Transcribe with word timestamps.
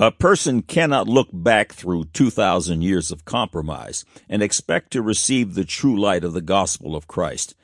A 0.00 0.10
person 0.10 0.62
cannot 0.62 1.06
look 1.06 1.28
back 1.32 1.72
through 1.72 2.06
2,000 2.06 2.82
years 2.82 3.12
of 3.12 3.24
compromise 3.24 4.04
and 4.28 4.42
expect 4.42 4.90
to 4.90 5.00
receive 5.00 5.54
the 5.54 5.64
true 5.64 5.96
light 5.96 6.24
of 6.24 6.32
the 6.32 6.40
gospel 6.40 6.96
of 6.96 7.06
Christ. 7.06 7.54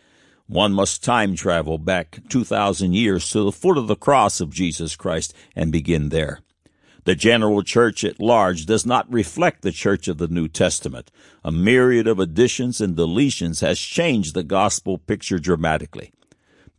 One 0.47 0.73
must 0.73 1.03
time 1.03 1.35
travel 1.35 1.77
back 1.77 2.21
2,000 2.29 2.93
years 2.93 3.29
to 3.31 3.43
the 3.43 3.51
foot 3.51 3.77
of 3.77 3.89
the 3.89 3.97
cross 3.97 4.41
of 4.41 4.55
Jesus 4.55 4.95
Christ 4.95 5.35
and 5.57 5.73
begin 5.73 6.11
there. 6.11 6.39
The 7.03 7.17
general 7.17 7.65
church 7.65 8.05
at 8.05 8.21
large 8.21 8.65
does 8.65 8.87
not 8.87 9.13
reflect 9.13 9.63
the 9.63 9.73
church 9.73 10.07
of 10.07 10.19
the 10.19 10.29
New 10.29 10.47
Testament. 10.47 11.11
A 11.43 11.51
myriad 11.51 12.07
of 12.07 12.21
additions 12.21 12.81
and 12.81 12.97
deletions 12.97 13.61
has 13.61 13.81
changed 13.81 14.35
the 14.35 14.45
gospel 14.45 14.99
picture 14.99 15.41
dramatically. 15.41 16.13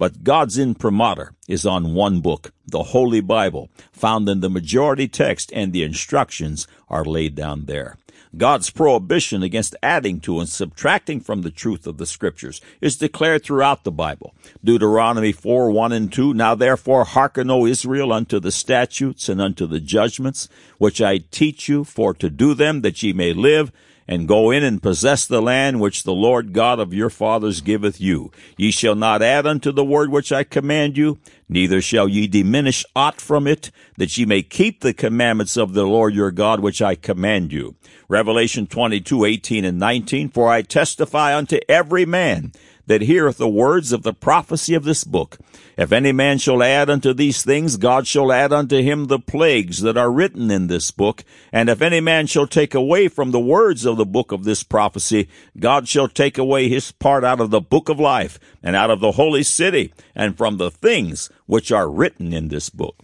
But 0.02 0.24
God's 0.24 0.58
imprimatur 0.58 1.36
is 1.48 1.64
on 1.64 1.94
one 1.94 2.22
book, 2.22 2.54
the 2.66 2.82
Holy 2.82 3.22
Bible, 3.22 3.70
found 3.92 4.28
in 4.28 4.40
the 4.40 4.50
majority 4.50 5.08
text, 5.08 5.52
and 5.54 5.72
the 5.72 5.84
instructions 5.84 6.68
are 6.90 7.06
laid 7.06 7.36
down 7.36 7.66
there. 7.66 7.98
God's 8.36 8.72
prohibition 8.72 9.44
against 9.44 9.76
adding 9.84 10.20
to 10.22 10.40
and 10.40 10.50
subtracting 10.50 11.20
from 11.20 11.44
the 11.44 11.52
truth 11.52 11.86
of 11.86 12.00
the 12.00 12.08
Scriptures 12.08 12.62
is 12.82 12.98
declared 12.98 13.44
throughout 13.44 13.84
the 13.84 13.92
Bible. 13.92 14.34
Deuteronomy 14.64 15.32
4 15.32 15.70
1 15.70 15.92
and 15.92 16.12
2 16.12 16.34
Now 16.34 16.56
therefore 16.56 17.04
hearken, 17.04 17.52
O 17.52 17.68
Israel, 17.68 18.12
unto 18.12 18.40
the 18.40 18.52
statutes 18.52 19.30
and 19.30 19.40
unto 19.40 19.68
the 19.68 19.80
judgments 19.80 20.50
which 20.80 21.00
I 21.00 21.20
teach 21.30 21.70
you, 21.70 21.84
for 21.84 22.16
to 22.16 22.32
do 22.32 22.56
them 22.56 22.82
that 22.82 23.04
ye 23.04 23.14
may 23.14 23.34
live 23.34 23.72
and 24.12 24.28
go 24.28 24.52
in 24.52 24.62
and 24.62 24.84
possess 24.84 25.26
the 25.26 25.42
land 25.42 25.80
which 25.80 26.04
the 26.04 26.12
Lord 26.12 26.52
God 26.52 26.82
of 26.82 26.94
your 26.94 27.10
fathers 27.10 27.62
giveth 27.62 28.02
you. 28.02 28.30
Ye 28.58 28.70
shall 28.70 28.94
not 28.94 29.22
add 29.22 29.48
unto 29.48 29.72
the 29.72 29.86
word 29.86 30.12
which 30.12 30.34
I 30.34 30.44
command 30.44 30.98
you, 30.98 31.18
neither 31.48 31.80
shall 31.80 32.10
ye 32.10 32.28
diminish 32.28 32.84
aught 32.94 33.22
from 33.22 33.48
it, 33.48 33.72
that 33.96 34.18
ye 34.18 34.26
may 34.26 34.42
keep 34.42 34.82
the 34.82 34.94
commandments 34.94 35.56
of 35.56 35.72
the 35.72 35.86
Lord 35.86 36.14
your 36.14 36.30
God 36.30 36.60
which 36.60 36.82
I 36.82 36.96
command 36.96 37.54
you. 37.54 37.76
Revelation 38.10 38.68
22, 38.68 39.24
18 39.24 39.64
and 39.64 39.80
19, 39.80 40.28
For 40.28 40.50
I 40.50 40.62
testify 40.62 41.34
unto 41.34 41.60
every 41.70 42.06
man 42.06 42.52
that 42.92 43.04
heareth 43.04 43.38
the 43.38 43.48
words 43.48 43.94
of 43.94 44.04
the 44.04 44.12
prophecy 44.12 44.74
of 44.74 44.84
this 44.84 45.06
book. 45.06 45.38
If 45.78 45.94
any 45.94 46.12
man 46.12 46.40
shall 46.40 46.62
add 46.62 46.90
unto 46.90 47.14
these 47.14 47.42
things, 47.42 47.78
God 47.78 48.06
shall 48.06 48.34
add 48.34 48.52
unto 48.52 48.82
him 48.82 49.06
the 49.06 49.18
plagues 49.18 49.80
that 49.80 49.96
are 49.96 50.12
written 50.12 50.52
in 50.52 50.68
this 50.68 50.92
book. 50.92 51.24
And 51.54 51.70
if 51.70 51.82
any 51.82 52.02
man 52.02 52.28
shall 52.28 52.48
take 52.48 52.76
away 52.76 53.08
from 53.08 53.32
the 53.32 53.40
words 53.40 53.86
of 53.86 53.96
the 53.96 54.06
book 54.06 54.34
of 54.34 54.44
this 54.44 54.62
prophecy, 54.62 55.30
God 55.58 55.88
shall 55.88 56.10
take 56.10 56.38
away 56.38 56.68
his 56.68 56.92
part 56.92 57.24
out 57.24 57.40
of 57.40 57.50
the 57.50 57.62
book 57.62 57.88
of 57.88 57.98
life, 57.98 58.38
and 58.62 58.76
out 58.76 58.92
of 58.92 59.00
the 59.00 59.14
holy 59.14 59.44
city, 59.44 59.94
and 60.14 60.38
from 60.38 60.58
the 60.58 60.70
things 60.70 61.30
which 61.46 61.72
are 61.72 61.90
written 61.90 62.34
in 62.34 62.50
this 62.50 62.70
book. 62.70 63.00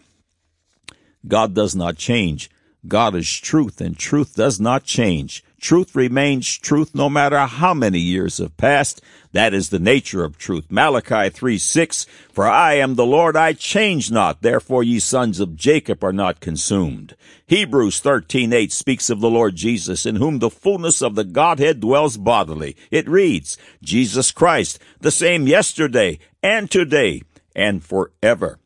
God 1.25 1.53
does 1.53 1.77
not 1.77 1.95
change. 1.95 2.49
God 2.85 3.15
is 3.15 3.39
truth, 3.39 3.79
and 3.79 3.97
truth 3.97 4.35
does 4.35 4.59
not 4.59 4.83
change. 4.83 5.45
Truth 5.59 5.95
remains 5.95 6.55
truth 6.57 6.93
no 6.93 7.09
matter 7.09 7.39
how 7.39 7.73
many 7.73 7.99
years 7.99 8.37
have 8.37 8.55
passed. 8.57 9.01
That 9.31 9.53
is 9.53 9.69
the 9.69 9.79
nature 9.79 10.23
of 10.23 10.37
truth. 10.37 10.65
Malachi 10.69 11.29
3 11.29 11.57
6, 11.57 12.05
For 12.31 12.47
I 12.47 12.75
am 12.75 12.95
the 12.95 13.05
Lord, 13.05 13.35
I 13.35 13.53
change 13.53 14.11
not, 14.11 14.41
therefore 14.41 14.83
ye 14.83 14.99
sons 14.99 15.39
of 15.39 15.55
Jacob 15.55 16.03
are 16.03 16.13
not 16.13 16.39
consumed. 16.39 17.15
Hebrews 17.47 17.99
thirteen 17.99 18.53
eight 18.53 18.71
speaks 18.71 19.09
of 19.09 19.19
the 19.19 19.29
Lord 19.29 19.55
Jesus, 19.55 20.05
in 20.05 20.17
whom 20.17 20.39
the 20.39 20.49
fullness 20.49 21.01
of 21.01 21.15
the 21.15 21.23
Godhead 21.23 21.79
dwells 21.79 22.17
bodily. 22.17 22.75
It 22.91 23.09
reads, 23.09 23.57
Jesus 23.81 24.31
Christ, 24.31 24.79
the 24.99 25.11
same 25.11 25.47
yesterday 25.47 26.19
and 26.43 26.69
today 26.69 27.23
and 27.55 27.83
forever. 27.83 28.59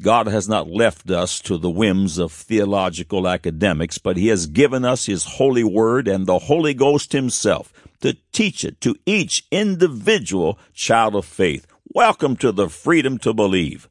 God 0.00 0.28
has 0.28 0.48
not 0.48 0.70
left 0.70 1.10
us 1.10 1.40
to 1.40 1.58
the 1.58 1.68
whims 1.68 2.16
of 2.16 2.32
theological 2.32 3.28
academics, 3.28 3.98
but 3.98 4.16
He 4.16 4.28
has 4.28 4.46
given 4.46 4.82
us 4.84 5.04
His 5.04 5.24
holy 5.24 5.64
word 5.64 6.08
and 6.08 6.26
the 6.26 6.38
Holy 6.38 6.72
Ghost 6.72 7.12
Himself 7.12 7.72
to 8.00 8.16
teach 8.32 8.64
it 8.64 8.80
to 8.80 8.96
each 9.04 9.44
individual 9.50 10.58
child 10.72 11.14
of 11.14 11.26
faith. 11.26 11.66
Welcome 11.92 12.36
to 12.36 12.50
the 12.50 12.70
freedom 12.70 13.18
to 13.18 13.34
believe. 13.34 13.88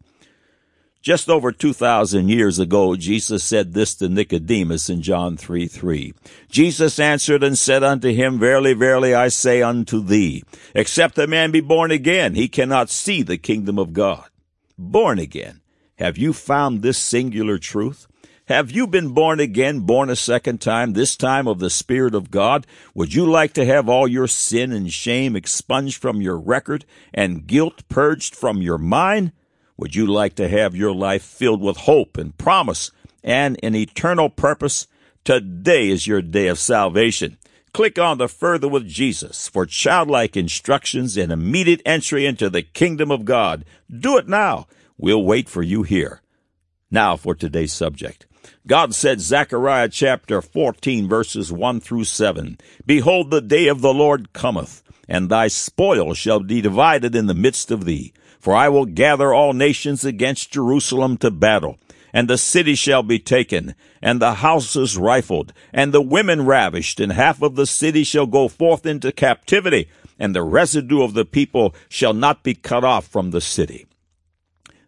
Just 1.01 1.29
over 1.29 1.51
2,000 1.51 2.27
years 2.27 2.59
ago, 2.59 2.95
Jesus 2.95 3.43
said 3.43 3.73
this 3.73 3.93
to 3.95 4.09
Nicodemus 4.09 4.89
in 4.89 5.01
John 5.01 5.37
3 5.37 5.67
3. 5.67 6.13
Jesus 6.49 6.99
answered 6.99 7.43
and 7.43 7.57
said 7.57 7.83
unto 7.83 8.11
him, 8.11 8.39
Verily, 8.39 8.73
verily, 8.73 9.13
I 9.13 9.29
say 9.29 9.61
unto 9.61 10.03
thee, 10.03 10.43
except 10.73 11.19
a 11.19 11.27
man 11.27 11.51
be 11.51 11.61
born 11.61 11.91
again, 11.91 12.33
he 12.33 12.47
cannot 12.47 12.89
see 12.89 13.21
the 13.21 13.37
kingdom 13.37 13.77
of 13.77 13.93
God. 13.93 14.25
Born 14.77 15.19
again. 15.19 15.61
Have 15.99 16.17
you 16.17 16.31
found 16.31 16.81
this 16.81 16.97
singular 16.97 17.57
truth? 17.57 18.07
Have 18.45 18.71
you 18.71 18.87
been 18.87 19.09
born 19.09 19.41
again, 19.41 19.81
born 19.81 20.09
a 20.09 20.15
second 20.15 20.61
time, 20.61 20.93
this 20.93 21.17
time 21.17 21.45
of 21.45 21.59
the 21.59 21.69
Spirit 21.69 22.15
of 22.15 22.31
God? 22.31 22.65
Would 22.93 23.13
you 23.13 23.29
like 23.29 23.51
to 23.55 23.65
have 23.65 23.89
all 23.89 24.07
your 24.07 24.25
sin 24.25 24.71
and 24.71 24.93
shame 24.93 25.35
expunged 25.35 26.01
from 26.01 26.21
your 26.21 26.39
record 26.39 26.85
and 27.13 27.45
guilt 27.45 27.83
purged 27.89 28.33
from 28.33 28.61
your 28.61 28.77
mind? 28.77 29.33
Would 29.75 29.93
you 29.93 30.07
like 30.07 30.35
to 30.35 30.47
have 30.47 30.73
your 30.73 30.93
life 30.95 31.21
filled 31.21 31.61
with 31.61 31.75
hope 31.75 32.17
and 32.17 32.37
promise 32.37 32.91
and 33.21 33.59
an 33.61 33.75
eternal 33.75 34.29
purpose? 34.29 34.87
Today 35.25 35.89
is 35.89 36.07
your 36.07 36.21
day 36.21 36.47
of 36.47 36.59
salvation. 36.59 37.37
Click 37.73 37.99
on 37.99 38.19
the 38.19 38.29
Further 38.29 38.69
with 38.69 38.87
Jesus 38.87 39.49
for 39.49 39.65
childlike 39.65 40.37
instructions 40.37 41.17
and 41.17 41.29
immediate 41.29 41.81
entry 41.85 42.25
into 42.25 42.49
the 42.49 42.61
kingdom 42.61 43.11
of 43.11 43.25
God. 43.25 43.65
Do 43.91 44.17
it 44.17 44.29
now. 44.29 44.65
We'll 45.01 45.23
wait 45.23 45.47
for 45.47 45.63
you 45.63 45.83
here. 45.83 46.21
Now 46.91 47.15
for 47.15 47.33
today's 47.33 47.71
subject. 47.71 48.27
God 48.67 48.93
said, 48.93 49.21
Zechariah 49.21 49.87
chapter 49.87 50.41
14 50.41 51.07
verses 51.07 51.53
1 51.53 51.79
through 51.79 52.03
7, 52.03 52.57
Behold, 52.85 53.31
the 53.31 53.39
day 53.39 53.67
of 53.67 53.79
the 53.79 53.93
Lord 53.93 54.33
cometh, 54.33 54.83
and 55.07 55.29
thy 55.29 55.47
spoil 55.47 56.13
shall 56.13 56.41
be 56.41 56.59
divided 56.59 57.15
in 57.15 57.27
the 57.27 57.33
midst 57.33 57.71
of 57.71 57.85
thee. 57.85 58.11
For 58.39 58.53
I 58.53 58.67
will 58.67 58.85
gather 58.85 59.33
all 59.33 59.53
nations 59.53 60.03
against 60.03 60.51
Jerusalem 60.51 61.15
to 61.17 61.31
battle, 61.31 61.77
and 62.11 62.29
the 62.29 62.37
city 62.37 62.75
shall 62.75 63.03
be 63.03 63.19
taken, 63.19 63.75
and 64.01 64.21
the 64.21 64.35
houses 64.35 64.97
rifled, 64.97 65.53
and 65.73 65.93
the 65.93 66.01
women 66.01 66.45
ravished, 66.45 66.99
and 66.99 67.13
half 67.13 67.41
of 67.41 67.55
the 67.55 67.65
city 67.65 68.03
shall 68.03 68.27
go 68.27 68.49
forth 68.49 68.85
into 68.85 69.13
captivity, 69.13 69.89
and 70.17 70.35
the 70.35 70.43
residue 70.43 71.03
of 71.03 71.13
the 71.13 71.25
people 71.25 71.73
shall 71.87 72.13
not 72.13 72.43
be 72.43 72.53
cut 72.53 72.83
off 72.83 73.07
from 73.07 73.31
the 73.31 73.41
city. 73.41 73.85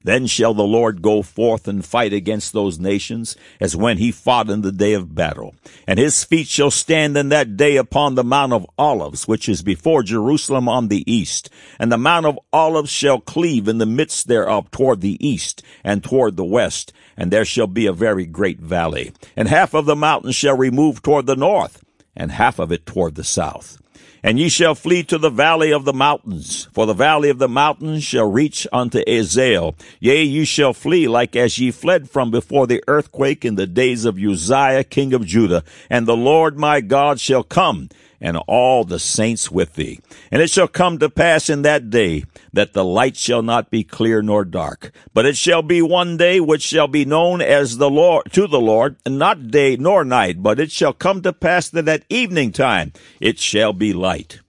Then 0.04 0.28
shall 0.28 0.54
the 0.54 0.64
Lord 0.64 1.02
go 1.02 1.22
forth 1.22 1.68
and 1.68 1.86
fight 1.86 2.14
against 2.14 2.54
those 2.54 2.80
nations, 2.80 3.36
as 3.60 3.76
when 3.76 3.98
he 3.98 4.12
fought 4.12 4.50
in 4.50 4.62
the 4.62 4.72
day 4.72 4.94
of 4.94 5.14
battle. 5.14 5.56
And 5.88 6.00
his 6.00 6.24
feet 6.24 6.48
shall 6.48 6.72
stand 6.72 7.18
in 7.18 7.30
that 7.30 7.56
day 7.58 7.78
upon 7.78 8.16
the 8.16 8.24
Mount 8.24 8.54
of 8.54 8.66
Olives, 8.78 9.28
which 9.28 9.48
is 9.48 9.62
before 9.62 10.04
Jerusalem 10.04 10.68
on 10.68 10.88
the 10.88 11.10
east. 11.12 11.50
And 11.80 11.92
the 11.92 11.98
Mount 11.98 12.26
of 12.26 12.40
Olives 12.52 12.90
shall 12.90 13.20
cleave 13.20 13.68
in 13.68 13.78
the 13.78 13.86
midst 13.86 14.28
thereof 14.28 14.72
toward 14.72 15.02
the 15.02 15.18
east 15.26 15.64
and 15.84 16.04
toward 16.04 16.36
the 16.36 16.46
west. 16.46 16.94
And 17.16 17.30
there 17.30 17.46
shall 17.46 17.68
be 17.68 17.86
a 17.86 17.94
very 17.94 18.26
great 18.26 18.60
valley. 18.60 19.12
And 19.36 19.48
half 19.48 19.74
of 19.74 19.86
the 19.86 19.96
mountain 19.96 20.32
shall 20.32 20.58
remove 20.58 21.02
toward 21.02 21.26
the 21.28 21.36
north, 21.36 21.84
and 22.16 22.32
half 22.32 22.58
of 22.58 22.72
it 22.72 22.86
toward 22.86 23.16
the 23.16 23.24
south. 23.24 23.78
And 24.24 24.40
ye 24.40 24.50
shall 24.50 24.76
flee 24.76 25.04
to 25.04 25.18
the 25.18 25.30
valley 25.30 25.72
of 25.72 25.84
the 25.84 25.94
mountains, 25.94 26.68
for 26.74 26.86
the 26.86 26.94
valley 26.94 27.30
of 27.30 27.40
the 27.40 27.50
mountains 27.50 28.04
shall 28.04 28.30
reach 28.30 28.68
unto 28.72 29.04
Azal. 29.06 29.76
Yea, 30.00 30.24
ye 30.24 30.46
shall 30.46 30.74
flee 30.74 31.08
like 31.08 31.36
as 31.36 31.58
ye 31.58 31.72
fled 31.72 32.10
from 32.10 32.30
before 32.30 32.68
the 32.68 32.84
earthquake 32.88 33.44
in 33.44 33.56
the 33.56 33.68
days 33.68 34.06
of 34.06 34.18
Uzziah 34.18 34.84
king 34.84 35.14
of 35.14 35.26
Judah. 35.26 35.64
And 35.90 36.08
the 36.08 36.18
Lord 36.18 36.58
my 36.58 36.82
God 36.82 37.20
shall 37.20 37.44
come 37.44 37.90
and 38.22 38.38
all 38.48 38.84
the 38.84 39.00
saints 39.00 39.50
with 39.50 39.74
thee. 39.74 40.00
And 40.32 40.42
it 40.42 40.52
shall 40.52 40.68
come 40.68 41.00
to 41.00 41.10
pass 41.10 41.50
in 41.50 41.64
that 41.64 41.90
day 41.90 42.24
that 42.54 42.74
the 42.74 42.86
light 42.86 43.18
shall 43.18 43.42
not 43.42 43.72
be 43.72 43.84
clear 43.84 44.22
nor 44.22 44.46
dark, 44.46 44.92
but 45.14 45.26
it 45.26 45.36
shall 45.36 45.64
be 45.64 45.82
one 45.82 46.18
day 46.18 46.40
which 46.40 46.62
shall 46.62 46.88
be 46.88 47.04
known 47.04 47.42
as 47.42 47.78
the 47.78 47.90
Lord 47.90 48.32
to 48.34 48.46
the 48.46 48.60
Lord, 48.60 48.98
and 49.06 49.18
not 49.18 49.50
day 49.50 49.76
nor 49.78 50.06
night, 50.06 50.44
but 50.44 50.60
it 50.60 50.72
shall 50.72 50.94
come 50.94 51.22
to 51.24 51.34
pass 51.34 51.70
that 51.70 51.88
at 51.88 52.04
evening 52.10 52.52
time 52.52 52.94
it 53.20 53.40
shall 53.40 53.74
be 53.74 53.91
light. 53.94 54.40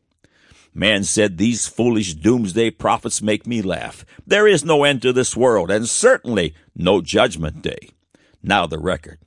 Man 0.75 1.05
said, 1.05 1.37
These 1.37 1.69
foolish 1.69 2.15
doomsday 2.15 2.71
prophets 2.71 3.21
make 3.21 3.47
me 3.47 3.61
laugh. 3.61 4.05
There 4.27 4.47
is 4.47 4.65
no 4.65 4.85
end 4.85 5.03
to 5.03 5.12
this 5.12 5.37
world, 5.37 5.71
and 5.71 5.89
certainly 5.89 6.55
no 6.75 7.03
judgment 7.03 7.62
day. 7.62 7.91
Now 8.43 8.67
the 8.67 8.79
record. 8.79 9.19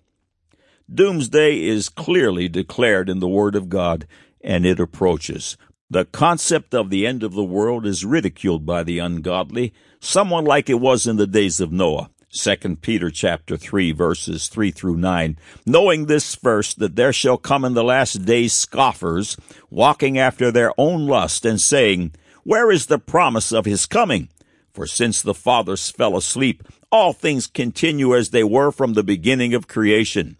Doomsday 0.94 1.63
is 1.63 1.89
clearly 1.89 2.47
declared 2.47 3.09
in 3.09 3.19
the 3.19 3.27
Word 3.27 3.56
of 3.56 3.69
God, 3.69 4.07
and 4.41 4.65
it 4.65 4.79
approaches. 4.79 5.57
The 5.89 6.06
concept 6.06 6.73
of 6.73 6.89
the 6.89 7.06
end 7.06 7.23
of 7.23 7.33
the 7.33 7.44
world 7.44 7.85
is 7.85 8.06
ridiculed 8.06 8.65
by 8.65 8.83
the 8.83 9.00
ungodly, 9.00 9.73
somewhat 10.00 10.44
like 10.44 10.69
it 10.69 10.79
was 10.79 11.06
in 11.06 11.17
the 11.17 11.27
days 11.27 11.59
of 11.59 11.71
Noah. 11.71 12.09
2 12.35 12.75
Peter 12.81 13.09
chapter 13.09 13.55
3 13.55 13.93
verses 13.93 14.49
3 14.49 14.69
through 14.71 14.97
9. 14.97 15.37
Knowing 15.65 16.05
this 16.05 16.35
first, 16.35 16.79
that 16.79 16.97
there 16.97 17.13
shall 17.13 17.37
come 17.37 17.63
in 17.63 17.73
the 17.73 17.83
last 17.83 18.25
days 18.25 18.51
scoffers, 18.51 19.37
walking 19.69 20.19
after 20.19 20.51
their 20.51 20.73
own 20.77 21.07
lust, 21.07 21.45
and 21.45 21.61
saying, 21.61 22.11
Where 22.43 22.69
is 22.71 22.87
the 22.87 22.99
promise 22.99 23.53
of 23.53 23.65
his 23.65 23.85
coming? 23.85 24.27
For 24.73 24.85
since 24.85 25.21
the 25.21 25.33
fathers 25.33 25.89
fell 25.89 26.17
asleep, 26.17 26.61
all 26.91 27.13
things 27.13 27.47
continue 27.47 28.13
as 28.13 28.31
they 28.31 28.43
were 28.43 28.71
from 28.71 28.93
the 28.93 29.03
beginning 29.03 29.53
of 29.53 29.69
creation. 29.69 30.35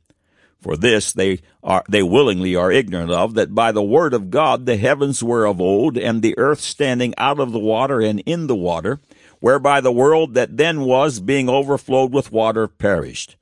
For 0.60 0.76
this 0.76 1.14
they 1.14 1.40
are 1.64 1.84
they 1.88 2.04
willingly 2.04 2.56
are 2.56 2.72
ignorant 2.72 3.12
of 3.12 3.36
that 3.36 3.56
by 3.56 3.72
the 3.72 3.84
word 3.84 4.14
of 4.14 4.32
God 4.32 4.66
the 4.66 4.78
heavens 4.78 5.24
were 5.24 5.46
of 5.46 5.62
old, 5.62 5.98
and 5.98 6.22
the 6.22 6.38
earth 6.38 6.60
standing 6.60 7.14
out 7.18 7.40
of 7.40 7.54
the 7.54 7.60
water 7.60 8.02
and 8.02 8.20
in 8.26 8.48
the 8.48 8.56
water, 8.56 9.00
whereby 9.40 9.82
the 9.82 9.92
world 9.92 10.34
that 10.34 10.58
then 10.58 10.82
was, 10.82 11.20
being 11.20 11.50
overflowed 11.50 12.14
with 12.14 12.32
water, 12.32 12.68
perished. 12.68 13.36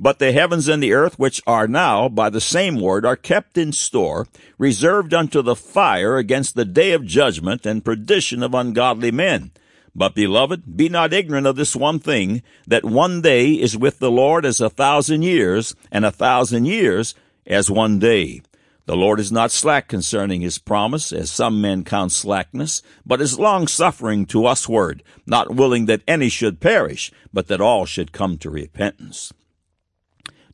But 0.00 0.18
the 0.18 0.32
heavens 0.32 0.66
and 0.66 0.82
the 0.82 0.92
earth, 0.92 1.18
which 1.18 1.40
are 1.46 1.68
now, 1.68 2.08
by 2.08 2.28
the 2.28 2.40
same 2.40 2.80
word, 2.80 3.06
are 3.06 3.16
kept 3.16 3.56
in 3.56 3.72
store, 3.72 4.26
reserved 4.58 5.14
unto 5.14 5.42
the 5.42 5.54
fire 5.54 6.16
against 6.16 6.56
the 6.56 6.64
day 6.64 6.92
of 6.92 7.06
judgment 7.06 7.64
and 7.64 7.84
perdition 7.84 8.42
of 8.42 8.52
ungodly 8.52 9.12
men. 9.12 9.52
But, 9.94 10.14
beloved, 10.14 10.76
be 10.76 10.88
not 10.88 11.12
ignorant 11.12 11.46
of 11.46 11.56
this 11.56 11.76
one 11.76 11.98
thing, 11.98 12.42
that 12.66 12.84
one 12.84 13.20
day 13.20 13.52
is 13.52 13.76
with 13.76 13.98
the 13.98 14.10
Lord 14.10 14.44
as 14.44 14.60
a 14.60 14.70
thousand 14.70 15.22
years, 15.22 15.74
and 15.90 16.04
a 16.04 16.10
thousand 16.10 16.64
years 16.64 17.14
as 17.46 17.70
one 17.70 17.98
day. 17.98 18.42
The 18.84 18.96
Lord 18.96 19.20
is 19.20 19.30
not 19.30 19.52
slack 19.52 19.86
concerning 19.86 20.40
his 20.40 20.58
promise, 20.58 21.12
as 21.12 21.30
some 21.30 21.60
men 21.60 21.84
count 21.84 22.10
slackness, 22.10 22.82
but 23.06 23.20
is 23.20 23.38
long-suffering 23.38 24.26
to 24.26 24.42
usward, 24.42 25.04
not 25.24 25.54
willing 25.54 25.86
that 25.86 26.02
any 26.08 26.28
should 26.28 26.58
perish, 26.58 27.12
but 27.32 27.46
that 27.46 27.60
all 27.60 27.86
should 27.86 28.10
come 28.10 28.38
to 28.38 28.50
repentance. 28.50 29.32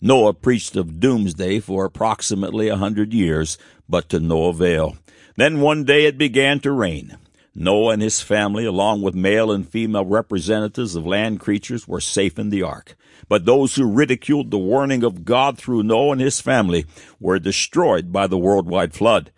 Noah 0.01 0.35
preached 0.35 0.77
of 0.77 1.01
doomsday 1.01 1.59
for 1.61 1.85
approximately 1.85 2.69
a 2.69 2.77
hundred 2.77 3.15
years, 3.15 3.57
but 3.89 4.09
to 4.11 4.21
no 4.21 4.45
avail. 4.45 4.97
Then 5.37 5.61
one 5.61 5.85
day 5.85 6.05
it 6.05 6.19
began 6.19 6.61
to 6.61 6.71
rain. 6.71 7.17
Noah 7.55 7.95
and 7.95 8.03
his 8.03 8.21
family, 8.21 8.65
along 8.65 9.03
with 9.03 9.15
male 9.15 9.51
and 9.51 9.69
female 9.69 10.05
representatives 10.05 10.95
of 10.95 11.07
land 11.07 11.41
creatures, 11.41 11.89
were 11.89 12.01
safe 12.01 12.39
in 12.39 12.51
the 12.51 12.63
ark. 12.63 12.95
But 13.29 13.45
those 13.45 13.75
who 13.75 13.91
ridiculed 13.91 14.51
the 14.51 14.59
warning 14.59 15.03
of 15.03 15.25
God 15.25 15.59
through 15.59 15.83
Noah 15.83 16.13
and 16.13 16.21
his 16.21 16.41
family 16.41 16.87
were 17.19 17.39
destroyed 17.39 18.13
by 18.13 18.27
the 18.27 18.39
worldwide 18.39 18.95
flood. 18.95 19.31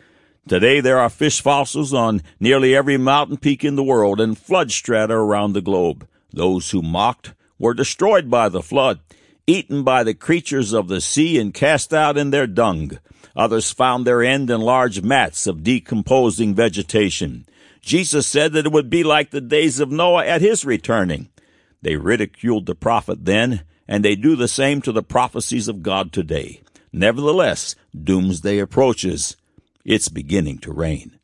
Today 0.48 0.80
there 0.80 0.98
are 0.98 1.08
fish 1.08 1.40
fossils 1.40 1.94
on 1.94 2.22
nearly 2.40 2.74
every 2.74 2.96
mountain 2.96 3.36
peak 3.36 3.64
in 3.64 3.76
the 3.76 3.84
world 3.84 4.20
and 4.20 4.36
flood 4.36 4.70
strata 4.72 5.14
around 5.14 5.52
the 5.52 5.60
globe. 5.60 6.08
Those 6.32 6.70
who 6.70 6.82
mocked 6.82 7.34
were 7.58 7.74
destroyed 7.74 8.30
by 8.30 8.48
the 8.48 8.62
flood, 8.62 9.00
eaten 9.46 9.84
by 9.84 10.02
the 10.02 10.14
creatures 10.14 10.72
of 10.72 10.88
the 10.88 11.00
sea 11.00 11.38
and 11.38 11.54
cast 11.54 11.92
out 11.92 12.16
in 12.16 12.30
their 12.30 12.46
dung. 12.46 12.98
Others 13.36 13.70
found 13.70 14.06
their 14.06 14.22
end 14.22 14.50
in 14.50 14.60
large 14.60 15.02
mats 15.02 15.46
of 15.46 15.62
decomposing 15.62 16.54
vegetation. 16.54 17.46
Jesus 17.80 18.26
said 18.26 18.52
that 18.52 18.66
it 18.66 18.72
would 18.72 18.90
be 18.90 19.04
like 19.04 19.30
the 19.30 19.40
days 19.40 19.80
of 19.80 19.90
Noah 19.90 20.26
at 20.26 20.40
his 20.40 20.64
returning. 20.64 21.28
They 21.82 21.96
ridiculed 21.96 22.66
the 22.66 22.74
prophet 22.74 23.24
then, 23.24 23.62
and 23.90 24.04
they 24.04 24.14
do 24.14 24.36
the 24.36 24.48
same 24.48 24.80
to 24.80 24.92
the 24.92 25.02
prophecies 25.02 25.66
of 25.66 25.82
God 25.82 26.12
today. 26.12 26.60
Nevertheless, 26.92 27.74
doomsday 27.92 28.60
approaches. 28.60 29.36
It's 29.84 30.08
beginning 30.08 30.58
to 30.58 30.72
rain. 30.72 31.18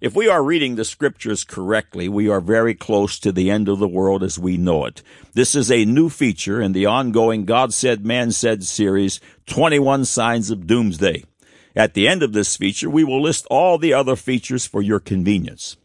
If 0.00 0.16
we 0.16 0.28
are 0.28 0.42
reading 0.42 0.76
the 0.76 0.84
scriptures 0.84 1.44
correctly, 1.44 2.08
we 2.08 2.28
are 2.28 2.40
very 2.40 2.74
close 2.74 3.18
to 3.18 3.30
the 3.30 3.50
end 3.50 3.68
of 3.68 3.78
the 3.78 3.86
world 3.86 4.22
as 4.22 4.38
we 4.38 4.56
know 4.56 4.86
it. 4.86 5.02
This 5.34 5.54
is 5.54 5.70
a 5.70 5.84
new 5.84 6.08
feature 6.08 6.60
in 6.60 6.72
the 6.72 6.86
ongoing 6.86 7.44
God 7.44 7.74
Said, 7.74 8.04
Man 8.04 8.32
Said 8.32 8.64
series, 8.64 9.20
21 9.46 10.06
Signs 10.06 10.50
of 10.50 10.66
Doomsday. 10.66 11.22
At 11.76 11.92
the 11.92 12.08
end 12.08 12.22
of 12.22 12.32
this 12.32 12.56
feature, 12.56 12.88
we 12.88 13.04
will 13.04 13.20
list 13.20 13.46
all 13.50 13.76
the 13.76 13.92
other 13.92 14.16
features 14.16 14.66
for 14.66 14.80
your 14.80 15.00
convenience. 15.00 15.76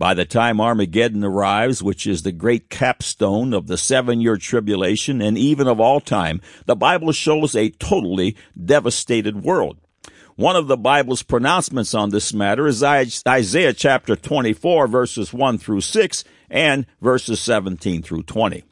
By 0.00 0.14
the 0.14 0.24
time 0.24 0.62
Armageddon 0.62 1.22
arrives, 1.22 1.82
which 1.82 2.06
is 2.06 2.22
the 2.22 2.32
great 2.32 2.70
capstone 2.70 3.52
of 3.52 3.66
the 3.66 3.76
seven 3.76 4.22
year 4.22 4.38
tribulation 4.38 5.20
and 5.20 5.36
even 5.36 5.68
of 5.68 5.78
all 5.78 6.00
time, 6.00 6.40
the 6.64 6.74
Bible 6.74 7.12
shows 7.12 7.54
a 7.54 7.68
totally 7.68 8.34
devastated 8.58 9.44
world. 9.44 9.76
One 10.36 10.56
of 10.56 10.68
the 10.68 10.78
Bible's 10.78 11.22
pronouncements 11.22 11.92
on 11.92 12.08
this 12.08 12.32
matter 12.32 12.66
is 12.66 12.82
Isaiah 12.82 13.74
chapter 13.74 14.16
24 14.16 14.88
verses 14.88 15.34
1 15.34 15.58
through 15.58 15.82
6 15.82 16.24
and 16.48 16.86
verses 17.02 17.38
17 17.40 18.00
through 18.00 18.22
20. 18.22 18.64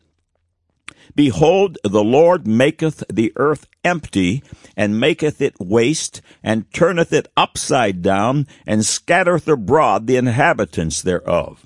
Behold, 1.14 1.78
the 1.82 2.04
Lord 2.04 2.46
maketh 2.46 3.02
the 3.10 3.32
earth 3.36 3.66
empty, 3.84 4.42
and 4.76 5.00
maketh 5.00 5.40
it 5.40 5.54
waste, 5.58 6.20
and 6.42 6.72
turneth 6.72 7.12
it 7.12 7.30
upside 7.36 8.02
down, 8.02 8.46
and 8.66 8.84
scattereth 8.84 9.48
abroad 9.48 10.06
the 10.06 10.16
inhabitants 10.16 11.02
thereof. 11.02 11.64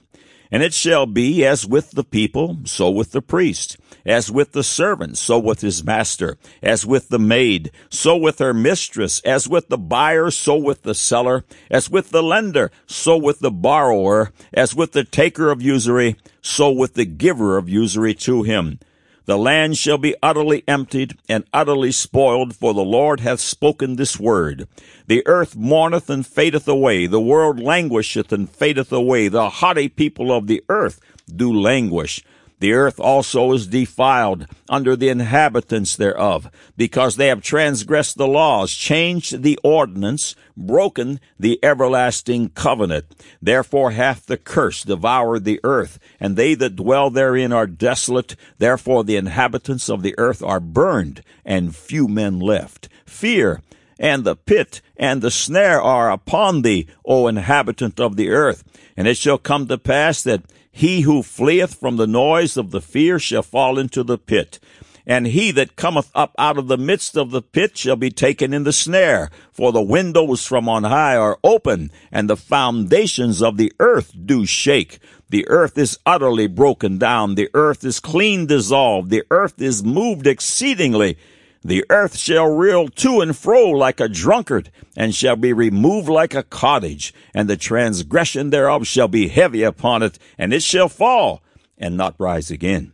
And 0.52 0.62
it 0.62 0.74
shall 0.74 1.06
be 1.06 1.46
as 1.46 1.66
with 1.66 1.92
the 1.92 2.04
people, 2.04 2.58
so 2.64 2.90
with 2.90 3.12
the 3.12 3.22
priest, 3.22 3.78
as 4.04 4.30
with 4.30 4.52
the 4.52 4.62
servant, 4.62 5.16
so 5.16 5.38
with 5.38 5.62
his 5.62 5.82
master, 5.82 6.36
as 6.62 6.84
with 6.84 7.08
the 7.08 7.18
maid, 7.18 7.70
so 7.88 8.18
with 8.18 8.38
her 8.38 8.52
mistress, 8.52 9.20
as 9.20 9.48
with 9.48 9.68
the 9.68 9.78
buyer, 9.78 10.30
so 10.30 10.56
with 10.56 10.82
the 10.82 10.94
seller, 10.94 11.46
as 11.70 11.88
with 11.88 12.10
the 12.10 12.22
lender, 12.22 12.70
so 12.86 13.16
with 13.16 13.40
the 13.40 13.50
borrower, 13.50 14.30
as 14.52 14.74
with 14.74 14.92
the 14.92 15.04
taker 15.04 15.50
of 15.50 15.62
usury, 15.62 16.16
so 16.42 16.70
with 16.70 16.94
the 16.94 17.06
giver 17.06 17.56
of 17.56 17.70
usury 17.70 18.12
to 18.12 18.42
him. 18.42 18.78
The 19.24 19.38
land 19.38 19.78
shall 19.78 19.98
be 19.98 20.16
utterly 20.20 20.64
emptied 20.66 21.16
and 21.28 21.44
utterly 21.52 21.92
spoiled, 21.92 22.56
for 22.56 22.74
the 22.74 22.82
Lord 22.82 23.20
hath 23.20 23.40
spoken 23.40 23.94
this 23.94 24.19
word. 24.19 24.66
The 25.06 25.24
earth 25.26 25.54
mourneth 25.54 26.10
and 26.10 26.26
fadeth 26.26 26.66
away, 26.66 27.06
the 27.06 27.20
world 27.20 27.60
languisheth 27.60 28.32
and 28.32 28.50
fadeth 28.50 28.90
away, 28.90 29.28
the 29.28 29.48
haughty 29.48 29.88
people 29.88 30.32
of 30.32 30.48
the 30.48 30.62
earth 30.69 31.00
do 31.34 31.52
languish. 31.52 32.24
The 32.62 32.74
earth 32.74 33.00
also 33.00 33.50
is 33.54 33.66
defiled 33.66 34.46
under 34.68 34.94
the 34.94 35.08
inhabitants 35.08 35.96
thereof, 35.96 36.48
because 36.76 37.16
they 37.16 37.26
have 37.26 37.42
transgressed 37.42 38.16
the 38.16 38.28
laws, 38.28 38.72
changed 38.72 39.42
the 39.42 39.58
ordinance, 39.64 40.36
broken 40.56 41.18
the 41.40 41.58
everlasting 41.60 42.50
covenant. 42.50 43.06
Therefore 43.42 43.90
hath 43.90 44.26
the 44.26 44.36
curse 44.36 44.84
devoured 44.84 45.42
the 45.42 45.58
earth, 45.64 45.98
and 46.20 46.36
they 46.36 46.54
that 46.54 46.76
dwell 46.76 47.10
therein 47.10 47.52
are 47.52 47.66
desolate. 47.66 48.36
Therefore 48.58 49.02
the 49.02 49.16
inhabitants 49.16 49.90
of 49.90 50.02
the 50.02 50.14
earth 50.16 50.40
are 50.40 50.60
burned, 50.60 51.24
and 51.44 51.74
few 51.74 52.06
men 52.06 52.38
left. 52.38 52.88
Fear 53.04 53.60
and 53.98 54.22
the 54.22 54.36
pit 54.36 54.80
and 54.96 55.20
the 55.20 55.32
snare 55.32 55.82
are 55.82 56.12
upon 56.12 56.62
thee, 56.62 56.86
O 57.04 57.26
inhabitant 57.26 57.98
of 57.98 58.14
the 58.14 58.30
earth. 58.30 58.62
And 58.96 59.08
it 59.08 59.16
shall 59.16 59.38
come 59.38 59.66
to 59.66 59.78
pass 59.78 60.22
that 60.22 60.42
he 60.72 61.02
who 61.02 61.22
fleeth 61.22 61.74
from 61.74 61.96
the 61.96 62.06
noise 62.06 62.56
of 62.56 62.70
the 62.70 62.80
fear 62.80 63.19
shall 63.19 63.42
fall 63.42 63.78
into 63.78 64.02
the 64.02 64.19
pit. 64.19 64.58
And 65.06 65.26
he 65.26 65.50
that 65.52 65.76
cometh 65.76 66.10
up 66.14 66.34
out 66.38 66.58
of 66.58 66.69
the 66.69 66.78
midst 66.78 67.16
of 67.16 67.30
the 67.30 67.42
pit 67.42 67.76
shall 67.76 67.96
be 67.96 68.10
taken 68.10 68.55
in 68.55 68.64
the 68.64 68.72
snare. 68.72 69.31
For 69.52 69.72
the 69.72 69.82
windows 69.82 70.46
from 70.46 70.69
on 70.69 70.84
high 70.84 71.17
are 71.17 71.38
open, 71.44 71.91
and 72.10 72.31
the 72.31 72.36
foundations 72.36 73.43
of 73.43 73.56
the 73.56 73.72
earth 73.81 74.14
do 74.24 74.46
shake. 74.46 74.98
The 75.29 75.46
earth 75.48 75.76
is 75.76 75.98
utterly 76.06 76.46
broken 76.46 76.98
down. 76.98 77.34
The 77.34 77.50
earth 77.52 77.84
is 77.84 78.00
clean 78.00 78.46
dissolved. 78.46 79.10
The 79.10 79.24
earth 79.31 79.60
is 79.60 79.82
moved 79.82 80.26
exceedingly. 80.26 81.19
The 81.64 81.84
earth 81.90 82.16
shall 82.16 82.46
reel 82.46 82.88
to 82.88 83.20
and 83.20 83.36
fro 83.36 83.69
like 83.70 84.00
a 84.00 84.08
drunkard, 84.08 84.70
and 84.96 85.14
shall 85.14 85.36
be 85.36 85.52
removed 85.52 86.08
like 86.08 86.34
a 86.34 86.42
cottage, 86.42 87.14
and 87.32 87.48
the 87.48 87.56
transgression 87.56 88.50
thereof 88.50 88.86
shall 88.86 89.08
be 89.08 89.28
heavy 89.28 89.62
upon 89.62 90.02
it, 90.02 90.19
and 90.36 90.52
it 90.52 90.62
shall 90.62 90.88
fall, 90.88 91.42
and 91.78 91.96
not 91.96 92.16
rise 92.19 92.50
again. 92.50 92.92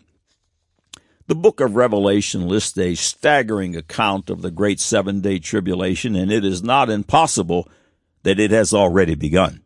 The 1.29 1.35
book 1.35 1.61
of 1.61 1.77
Revelation 1.77 2.47
lists 2.47 2.77
a 2.79 2.95
staggering 2.95 3.77
account 3.77 4.31
of 4.31 4.43
the 4.43 4.51
great 4.51 4.81
seven 4.81 5.21
day 5.21 5.39
tribulation, 5.39 6.15
and 6.15 6.31
it 6.31 6.45
is 6.45 6.63
not 6.63 6.91
impossible 6.91 7.69
that 8.23 8.39
it 8.39 8.51
has 8.51 8.75
already 8.75 9.15
begun. 9.15 9.63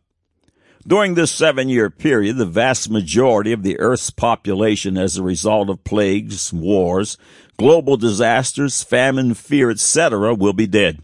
During 0.85 1.13
this 1.13 1.31
seven 1.31 1.69
year 1.69 1.89
period, 1.89 2.35
the 2.35 2.45
vast 2.45 2.89
majority 2.89 3.53
of 3.53 3.63
the 3.63 3.79
earth's 3.79 4.09
population 4.09 4.97
as 4.97 5.15
a 5.15 5.23
result 5.23 5.69
of 5.69 5.85
plagues, 5.85 6.51
wars, 6.51 7.17
global 7.57 7.95
disasters, 7.95 8.83
famine, 8.83 9.33
fear, 9.33 9.69
etc., 9.69 10.35
will 10.35 10.51
be 10.51 10.67
dead. 10.67 10.99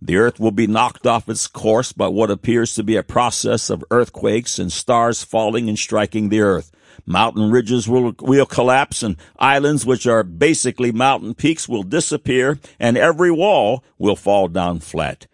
The 0.00 0.18
earth 0.18 0.38
will 0.38 0.52
be 0.52 0.68
knocked 0.68 1.04
off 1.04 1.28
its 1.28 1.48
course 1.48 1.92
by 1.92 2.06
what 2.06 2.30
appears 2.30 2.76
to 2.76 2.84
be 2.84 2.94
a 2.94 3.02
process 3.02 3.70
of 3.70 3.84
earthquakes 3.90 4.60
and 4.60 4.70
stars 4.70 5.24
falling 5.24 5.68
and 5.68 5.76
striking 5.76 6.28
the 6.28 6.40
earth. 6.40 6.70
Mountain 7.04 7.50
ridges 7.50 7.88
will, 7.88 8.14
will 8.20 8.46
collapse 8.46 9.02
and 9.02 9.16
islands, 9.40 9.84
which 9.84 10.06
are 10.06 10.22
basically 10.22 10.92
mountain 10.92 11.34
peaks, 11.34 11.68
will 11.68 11.82
disappear 11.82 12.60
and 12.78 12.96
every 12.96 13.32
wall 13.32 13.82
will 13.98 14.14
fall 14.14 14.46
down 14.46 14.78
flat. 14.78 15.26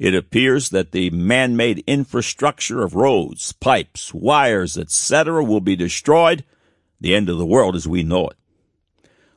It 0.00 0.14
appears 0.14 0.70
that 0.70 0.92
the 0.92 1.10
man-made 1.10 1.84
infrastructure 1.86 2.82
of 2.82 2.94
roads, 2.94 3.52
pipes, 3.52 4.14
wires, 4.14 4.78
etc. 4.78 5.44
will 5.44 5.60
be 5.60 5.76
destroyed. 5.76 6.42
The 6.98 7.14
end 7.14 7.28
of 7.28 7.36
the 7.36 7.44
world 7.44 7.76
as 7.76 7.86
we 7.86 8.02
know 8.02 8.28
it. 8.28 8.36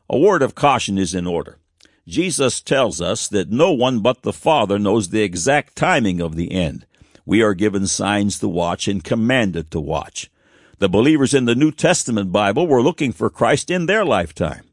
A 0.10 0.17
word 0.17 0.41
of 0.41 0.55
caution 0.55 0.98
is 0.98 1.13
in 1.13 1.27
order. 1.27 1.60
Jesus 2.08 2.62
tells 2.62 3.01
us 3.01 3.27
that 3.27 3.51
no 3.51 3.74
one 3.74 4.00
but 4.00 4.22
the 4.22 4.32
Father 4.32 4.79
knows 4.79 5.10
the 5.10 5.22
exact 5.22 5.75
timing 5.75 6.22
of 6.22 6.38
the 6.38 6.53
end. 6.53 6.86
We 7.25 7.41
are 7.41 7.53
given 7.53 7.86
signs 7.86 8.39
to 8.39 8.48
watch 8.48 8.88
and 8.88 9.03
commanded 9.03 9.70
to 9.72 9.82
watch. 9.82 10.32
The 10.79 10.88
believers 10.88 11.34
in 11.34 11.43
the 11.43 11.55
New 11.55 11.74
Testament 11.74 12.32
Bible 12.32 12.67
were 12.67 12.82
looking 12.82 13.12
for 13.12 13.29
Christ 13.29 13.70
in 13.70 13.86
their 13.86 14.05
lifetime. 14.05 14.63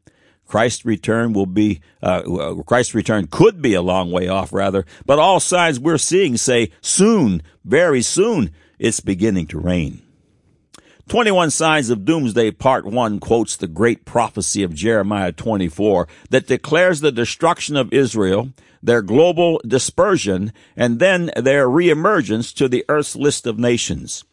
Christ's 0.51 0.83
return 0.83 1.31
will 1.31 1.45
be, 1.45 1.79
uh, 2.03 2.55
Christ's 2.67 2.93
return 2.93 3.27
could 3.27 3.61
be 3.61 3.73
a 3.73 3.81
long 3.81 4.11
way 4.11 4.27
off, 4.27 4.51
rather, 4.51 4.85
but 5.05 5.17
all 5.17 5.39
signs 5.39 5.79
we're 5.79 5.97
seeing 5.97 6.35
say 6.35 6.71
soon, 6.81 7.41
very 7.63 8.01
soon, 8.01 8.51
it's 8.77 8.99
beginning 8.99 9.47
to 9.47 9.57
rain. 9.57 10.01
21 11.07 11.51
Signs 11.51 11.89
of 11.89 12.03
Doomsday 12.03 12.51
Part 12.51 12.85
1 12.85 13.21
quotes 13.21 13.55
the 13.55 13.69
great 13.69 14.03
prophecy 14.03 14.61
of 14.61 14.75
Jeremiah 14.75 15.31
24 15.31 16.09
that 16.31 16.47
declares 16.47 16.99
the 16.99 17.13
destruction 17.13 17.77
of 17.77 17.93
Israel, 17.93 18.51
their 18.83 19.01
global 19.01 19.61
dispersion, 19.65 20.51
and 20.75 20.99
then 20.99 21.31
their 21.37 21.69
reemergence 21.69 22.53
to 22.55 22.67
the 22.67 22.83
earth's 22.89 23.15
list 23.15 23.47
of 23.47 23.57
nations. 23.57 24.25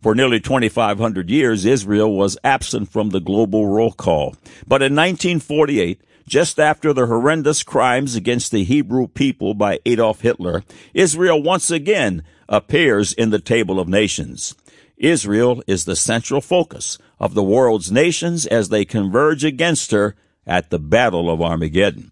For 0.00 0.14
nearly 0.14 0.40
2,500 0.40 1.28
years, 1.28 1.66
Israel 1.66 2.16
was 2.16 2.38
absent 2.42 2.90
from 2.90 3.10
the 3.10 3.20
global 3.20 3.66
roll 3.66 3.92
call. 3.92 4.34
But 4.66 4.82
in 4.82 4.96
1948, 4.96 6.00
just 6.26 6.58
after 6.58 6.92
the 6.92 7.06
horrendous 7.06 7.62
crimes 7.62 8.14
against 8.14 8.50
the 8.50 8.64
Hebrew 8.64 9.08
people 9.08 9.52
by 9.52 9.80
Adolf 9.84 10.22
Hitler, 10.22 10.62
Israel 10.94 11.42
once 11.42 11.70
again 11.70 12.22
appears 12.48 13.12
in 13.12 13.30
the 13.30 13.40
table 13.40 13.78
of 13.78 13.88
nations. 13.88 14.54
Israel 14.96 15.62
is 15.66 15.84
the 15.84 15.96
central 15.96 16.40
focus 16.40 16.96
of 17.18 17.34
the 17.34 17.42
world's 17.42 17.92
nations 17.92 18.46
as 18.46 18.68
they 18.68 18.84
converge 18.84 19.44
against 19.44 19.90
her 19.90 20.14
at 20.46 20.70
the 20.70 20.78
Battle 20.78 21.30
of 21.30 21.42
Armageddon. 21.42 22.10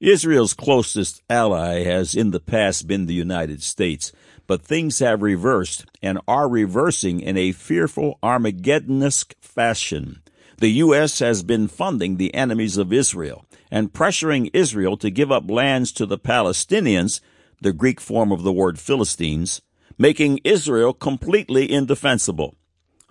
Israel's 0.00 0.54
closest 0.54 1.22
ally 1.30 1.84
has 1.84 2.14
in 2.14 2.30
the 2.30 2.40
past 2.40 2.86
been 2.86 3.06
the 3.06 3.14
United 3.14 3.62
States, 3.62 4.12
but 4.46 4.62
things 4.62 4.98
have 4.98 5.22
reversed 5.22 5.86
and 6.02 6.18
are 6.28 6.48
reversing 6.48 7.20
in 7.20 7.36
a 7.36 7.52
fearful 7.52 8.18
Armageddonesque 8.22 9.34
fashion. 9.40 10.22
The 10.58 10.70
U.S. 10.70 11.18
has 11.18 11.42
been 11.42 11.68
funding 11.68 12.16
the 12.16 12.34
enemies 12.34 12.76
of 12.76 12.92
Israel 12.92 13.44
and 13.70 13.92
pressuring 13.92 14.50
Israel 14.52 14.96
to 14.98 15.10
give 15.10 15.32
up 15.32 15.50
lands 15.50 15.90
to 15.92 16.06
the 16.06 16.18
Palestinians, 16.18 17.20
the 17.60 17.72
Greek 17.72 18.00
form 18.00 18.30
of 18.30 18.42
the 18.42 18.52
word 18.52 18.78
Philistines, 18.78 19.62
making 19.98 20.40
Israel 20.44 20.92
completely 20.92 21.70
indefensible. 21.70 22.54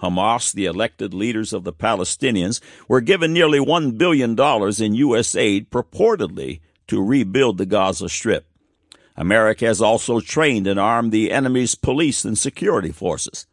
Hamas, 0.01 0.53
the 0.53 0.65
elected 0.65 1.13
leaders 1.13 1.53
of 1.53 1.63
the 1.63 1.73
Palestinians, 1.73 2.61
were 2.87 3.01
given 3.01 3.33
nearly 3.33 3.59
$1 3.59 3.97
billion 3.97 4.37
in 4.39 4.95
U.S. 4.95 5.35
aid 5.35 5.69
purportedly 5.69 6.59
to 6.87 7.03
rebuild 7.03 7.57
the 7.57 7.65
Gaza 7.65 8.09
Strip. 8.09 8.45
America 9.15 9.65
has 9.65 9.81
also 9.81 10.19
trained 10.19 10.67
and 10.67 10.79
armed 10.79 11.11
the 11.11 11.31
enemy's 11.31 11.75
police 11.75 12.25
and 12.25 12.37
security 12.37 12.91
forces. 12.91 13.45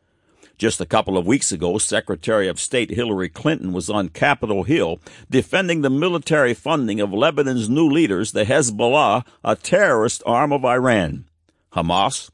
Just 0.57 0.81
a 0.81 0.87
couple 0.87 1.17
of 1.17 1.27
weeks 1.27 1.53
ago, 1.53 1.79
Secretary 1.79 2.47
of 2.47 2.61
State 2.61 2.91
Hillary 2.91 3.31
Clinton 3.31 3.73
was 3.73 3.89
on 3.89 4.11
Capitol 4.11 4.65
Hill 4.65 5.01
defending 5.31 5.81
the 5.81 5.89
military 5.89 6.53
funding 6.53 7.01
of 7.01 7.15
Lebanon's 7.15 7.71
new 7.71 7.89
leaders, 7.89 8.33
the 8.33 8.45
Hezbollah, 8.45 9.25
a 9.43 9.57
terrorist 9.57 10.23
arm 10.27 10.53
of 10.53 10.65
Iran. 10.65 11.25
Hamas, 11.73 12.31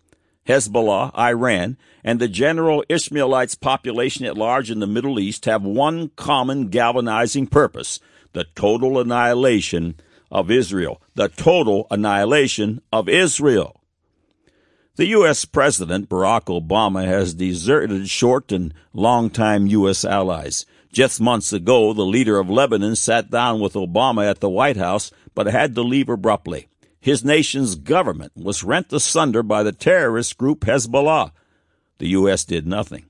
Hezbollah, 0.48 1.16
Iran, 1.16 1.76
and 2.02 2.18
the 2.18 2.26
general 2.26 2.84
Ishmaelites 2.88 3.54
population 3.54 4.26
at 4.26 4.36
large 4.36 4.70
in 4.70 4.80
the 4.80 4.86
Middle 4.86 5.20
East 5.20 5.44
have 5.44 5.62
one 5.62 6.10
common 6.16 6.68
galvanizing 6.68 7.46
purpose 7.46 8.00
the 8.32 8.44
total 8.54 8.98
annihilation 8.98 9.94
of 10.30 10.50
Israel, 10.50 11.00
the 11.14 11.28
total 11.28 11.86
annihilation 11.90 12.80
of 12.92 13.08
Israel. 13.08 13.80
The 14.96 15.06
U.S. 15.08 15.44
President 15.44 16.08
Barack 16.08 16.44
Obama 16.44 17.04
has 17.04 17.34
deserted 17.34 18.08
short 18.08 18.50
and 18.50 18.72
long-time 18.94 19.66
U.S. 19.66 20.04
allies. 20.04 20.64
Just 20.90 21.20
months 21.20 21.52
ago, 21.52 21.92
the 21.92 22.06
leader 22.06 22.38
of 22.38 22.48
Lebanon 22.48 22.96
sat 22.96 23.30
down 23.30 23.60
with 23.60 23.74
Obama 23.74 24.28
at 24.28 24.40
the 24.40 24.48
White 24.48 24.78
House, 24.78 25.10
but 25.34 25.46
had 25.46 25.74
to 25.74 25.82
leave 25.82 26.08
abruptly. 26.08 26.68
His 26.98 27.22
nation's 27.22 27.74
government 27.74 28.32
was 28.34 28.64
rent 28.64 28.90
asunder 28.92 29.42
by 29.42 29.62
the 29.62 29.72
terrorist 29.72 30.38
group 30.38 30.60
Hezbollah. 30.60 31.32
The 31.98 32.08
U.S. 32.08 32.44
did 32.44 32.66
nothing. 32.66 33.04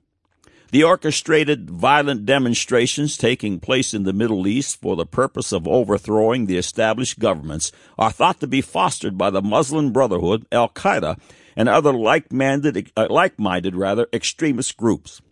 The 0.72 0.82
orchestrated 0.82 1.70
violent 1.70 2.26
demonstrations 2.26 3.16
taking 3.16 3.60
place 3.60 3.94
in 3.94 4.02
the 4.02 4.12
Middle 4.12 4.48
East 4.48 4.80
for 4.80 4.96
the 4.96 5.06
purpose 5.06 5.52
of 5.52 5.68
overthrowing 5.68 6.46
the 6.46 6.56
established 6.56 7.20
governments 7.20 7.70
are 7.96 8.10
thought 8.10 8.40
to 8.40 8.48
be 8.48 8.60
fostered 8.60 9.16
by 9.16 9.30
the 9.30 9.42
Muslim 9.42 9.92
Brotherhood, 9.92 10.44
Al 10.50 10.68
Qaeda, 10.68 11.18
and 11.54 11.68
other 11.68 11.92
like-minded, 11.92 12.90
uh, 12.96 13.06
like-minded 13.08 13.76
rather, 13.76 14.08
extremist 14.12 14.76
groups. 14.76 15.22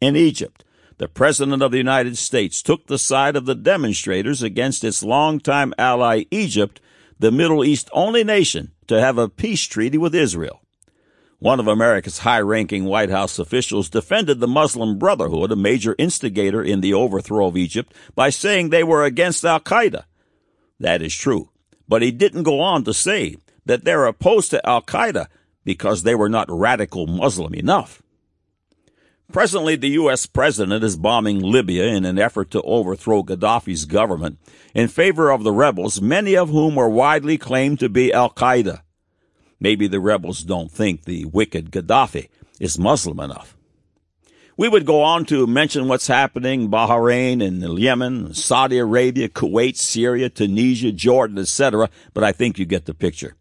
In 0.00 0.14
Egypt, 0.14 0.64
the 0.98 1.08
President 1.08 1.60
of 1.60 1.72
the 1.72 1.78
United 1.78 2.16
States 2.16 2.62
took 2.62 2.86
the 2.86 2.98
side 2.98 3.34
of 3.34 3.46
the 3.46 3.56
demonstrators 3.56 4.42
against 4.42 4.84
its 4.84 5.02
longtime 5.02 5.74
ally 5.76 6.24
Egypt, 6.30 6.80
the 7.18 7.32
Middle 7.32 7.64
East 7.64 7.90
only 7.92 8.22
nation 8.22 8.70
to 8.86 9.00
have 9.00 9.18
a 9.18 9.28
peace 9.28 9.64
treaty 9.64 9.98
with 9.98 10.14
Israel. 10.14 10.63
One 11.38 11.60
of 11.60 11.66
America's 11.66 12.18
high 12.18 12.40
ranking 12.40 12.84
White 12.84 13.10
House 13.10 13.38
officials 13.38 13.90
defended 13.90 14.40
the 14.40 14.48
Muslim 14.48 14.98
Brotherhood, 14.98 15.52
a 15.52 15.56
major 15.56 15.94
instigator 15.98 16.62
in 16.62 16.80
the 16.80 16.94
overthrow 16.94 17.48
of 17.48 17.56
Egypt, 17.56 17.92
by 18.14 18.30
saying 18.30 18.70
they 18.70 18.84
were 18.84 19.04
against 19.04 19.44
Al 19.44 19.60
Qaeda. 19.60 20.04
That 20.80 21.02
is 21.02 21.14
true. 21.14 21.50
But 21.88 22.02
he 22.02 22.10
didn't 22.10 22.44
go 22.44 22.60
on 22.60 22.84
to 22.84 22.94
say 22.94 23.36
that 23.66 23.84
they're 23.84 24.06
opposed 24.06 24.50
to 24.50 24.66
Al 24.66 24.82
Qaeda 24.82 25.26
because 25.64 26.02
they 26.02 26.14
were 26.14 26.28
not 26.28 26.46
radical 26.48 27.06
Muslim 27.06 27.54
enough. 27.54 28.02
Presently, 29.32 29.74
the 29.74 29.88
U.S. 29.88 30.26
president 30.26 30.84
is 30.84 30.96
bombing 30.96 31.40
Libya 31.40 31.86
in 31.86 32.04
an 32.04 32.18
effort 32.18 32.50
to 32.52 32.62
overthrow 32.62 33.22
Gaddafi's 33.22 33.84
government 33.84 34.38
in 34.74 34.86
favor 34.86 35.30
of 35.30 35.42
the 35.42 35.52
rebels, 35.52 36.00
many 36.00 36.36
of 36.36 36.50
whom 36.50 36.78
are 36.78 36.88
widely 36.88 37.36
claimed 37.36 37.80
to 37.80 37.88
be 37.88 38.12
Al 38.12 38.30
Qaeda. 38.30 38.83
Maybe 39.60 39.86
the 39.86 40.00
rebels 40.00 40.42
don't 40.42 40.70
think 40.70 41.04
the 41.04 41.24
wicked 41.26 41.70
Gaddafi 41.70 42.28
is 42.60 42.78
Muslim 42.78 43.20
enough. 43.20 43.56
We 44.56 44.68
would 44.68 44.86
go 44.86 45.02
on 45.02 45.24
to 45.26 45.48
mention 45.48 45.88
what's 45.88 46.06
happening 46.06 46.70
Bahrain 46.70 47.44
and 47.44 47.76
Yemen, 47.76 48.34
Saudi 48.34 48.78
Arabia, 48.78 49.28
Kuwait, 49.28 49.76
Syria, 49.76 50.28
Tunisia, 50.28 50.92
Jordan, 50.92 51.38
etc., 51.38 51.90
but 52.12 52.22
I 52.22 52.30
think 52.30 52.58
you 52.58 52.64
get 52.64 52.84
the 52.84 52.94
picture. 52.94 53.34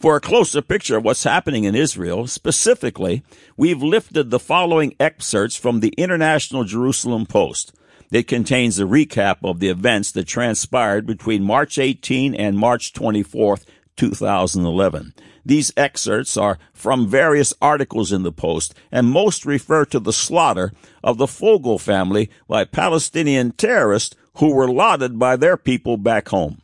For 0.00 0.16
a 0.16 0.20
closer 0.20 0.60
picture 0.60 0.96
of 0.96 1.04
what's 1.04 1.22
happening 1.22 1.62
in 1.62 1.76
Israel, 1.76 2.26
specifically, 2.26 3.22
we've 3.56 3.84
lifted 3.84 4.30
the 4.30 4.40
following 4.40 4.96
excerpts 4.98 5.54
from 5.54 5.78
the 5.78 5.94
International 5.96 6.64
Jerusalem 6.64 7.24
Post. 7.24 7.72
It 8.10 8.26
contains 8.26 8.80
a 8.80 8.84
recap 8.84 9.36
of 9.44 9.60
the 9.60 9.68
events 9.68 10.10
that 10.12 10.26
transpired 10.26 11.06
between 11.06 11.44
March 11.44 11.78
18 11.78 12.34
and 12.34 12.58
March 12.58 12.92
24, 12.92 13.58
2011. 13.96 15.14
These 15.44 15.72
excerpts 15.76 16.36
are 16.36 16.58
from 16.72 17.08
various 17.08 17.52
articles 17.60 18.12
in 18.12 18.22
the 18.22 18.32
Post, 18.32 18.74
and 18.90 19.10
most 19.10 19.44
refer 19.44 19.84
to 19.86 19.98
the 19.98 20.12
slaughter 20.12 20.72
of 21.02 21.18
the 21.18 21.26
Fogel 21.26 21.78
family 21.78 22.30
by 22.48 22.64
Palestinian 22.64 23.52
terrorists 23.52 24.16
who 24.36 24.54
were 24.54 24.70
lauded 24.70 25.18
by 25.18 25.36
their 25.36 25.56
people 25.56 25.96
back 25.96 26.28
home. 26.28 26.62